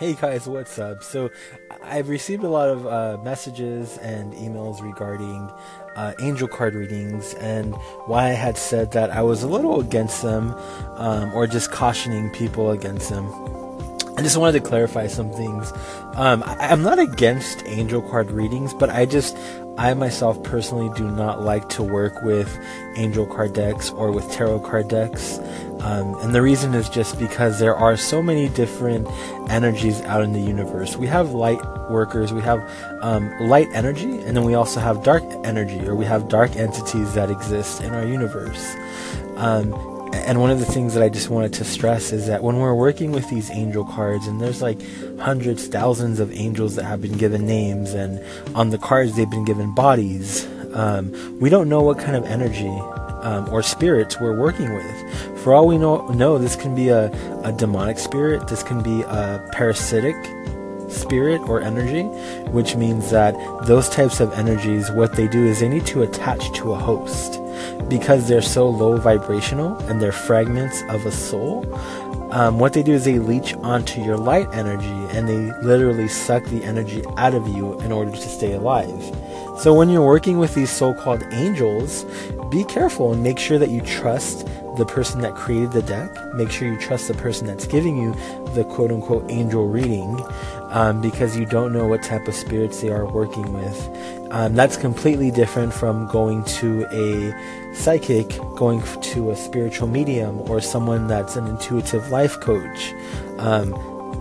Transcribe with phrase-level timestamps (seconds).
[0.00, 1.02] Hey guys, what's up?
[1.02, 1.30] So,
[1.82, 5.52] I've received a lot of uh, messages and emails regarding
[5.94, 7.74] uh, angel card readings and
[8.06, 10.54] why I had said that I was a little against them
[10.96, 13.26] um, or just cautioning people against them.
[14.16, 15.70] I just wanted to clarify some things.
[16.14, 19.36] Um, I, I'm not against angel card readings, but I just,
[19.76, 22.58] I myself personally do not like to work with
[22.96, 25.38] angel card decks or with tarot card decks.
[25.80, 29.08] Um, and the reason is just because there are so many different
[29.48, 30.96] energies out in the universe.
[30.96, 32.60] We have light workers, we have
[33.00, 37.14] um, light energy, and then we also have dark energy, or we have dark entities
[37.14, 38.76] that exist in our universe.
[39.36, 39.72] Um,
[40.12, 42.74] and one of the things that I just wanted to stress is that when we're
[42.74, 44.78] working with these angel cards, and there's like
[45.18, 48.22] hundreds, thousands of angels that have been given names, and
[48.54, 52.68] on the cards they've been given bodies, um, we don't know what kind of energy
[53.22, 55.38] um, or spirits we're working with.
[55.42, 57.10] For all we know, know this can be a,
[57.44, 60.16] a demonic spirit, this can be a parasitic
[60.90, 62.02] spirit or energy,
[62.50, 63.34] which means that
[63.66, 67.40] those types of energies, what they do is they need to attach to a host
[67.88, 71.64] because they're so low vibrational and they're fragments of a soul,
[72.32, 76.44] um, what they do is they leech onto your light energy and they literally suck
[76.44, 79.02] the energy out of you in order to stay alive.
[79.58, 82.04] So when you're working with these so-called angels,
[82.50, 86.10] be careful and make sure that you trust the person that created the deck.
[86.34, 88.14] Make sure you trust the person that's giving you
[88.54, 90.24] the quote unquote angel reading
[90.70, 93.88] um, because you don't know what type of spirits they are working with.
[94.30, 100.60] Um, that's completely different from going to a psychic, going to a spiritual medium, or
[100.60, 102.92] someone that's an intuitive life coach.
[103.38, 103.74] Um,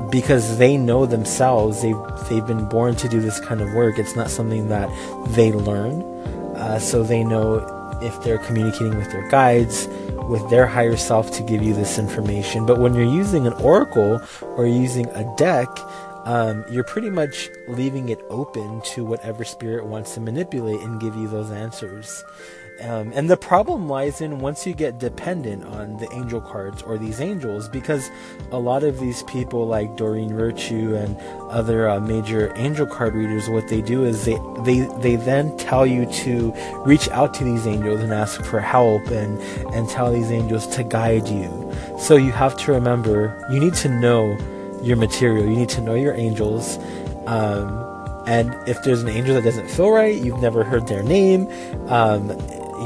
[0.10, 1.98] because they know themselves, they've,
[2.30, 4.00] they've been born to do this kind of work.
[4.00, 4.90] It's not something that
[5.30, 6.02] they learn.
[6.56, 9.88] Uh, so they know if they're communicating with their guides,
[10.28, 12.66] with their higher self to give you this information.
[12.66, 15.68] But when you're using an oracle or using a deck,
[16.30, 21.16] um, you're pretty much leaving it open to whatever spirit wants to manipulate and give
[21.16, 22.24] you those answers.
[22.82, 27.00] Um, and the problem lies in once you get dependent on the angel cards or
[27.00, 28.12] these angels, because
[28.52, 31.18] a lot of these people, like Doreen Virtue and
[31.50, 35.86] other uh, major angel card readers, what they do is they, they they then tell
[35.86, 36.54] you to
[36.86, 39.42] reach out to these angels and ask for help and
[39.74, 41.50] and tell these angels to guide you.
[41.98, 44.38] So you have to remember, you need to know
[44.84, 45.46] your material.
[45.46, 46.78] You need to know your angels.
[47.28, 47.86] Um,
[48.28, 51.48] and if there's an angel that doesn't feel right, you've never heard their name,
[51.90, 52.30] um,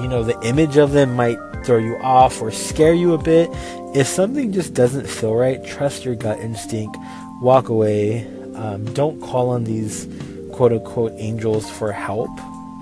[0.02, 3.50] you know, the image of them might throw you off or scare you a bit.
[3.96, 6.98] If something just doesn't feel right, trust your gut instinct,
[7.42, 8.26] walk away.
[8.56, 10.08] Um, don't call on these
[10.54, 12.30] quote unquote angels for help.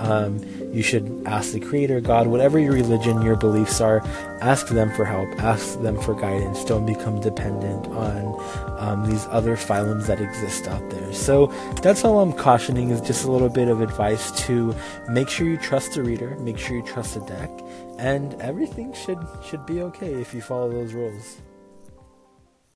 [0.01, 0.39] Um,
[0.73, 4.01] you should ask the Creator, God, whatever your religion, your beliefs are,
[4.41, 6.63] ask them for help, ask them for guidance.
[6.65, 11.13] Don't become dependent on um, these other phylums that exist out there.
[11.13, 11.47] So
[11.81, 14.75] that's all I'm cautioning is just a little bit of advice to
[15.09, 17.49] make sure you trust the reader, make sure you trust the deck,
[17.99, 21.37] and everything should should be okay if you follow those rules.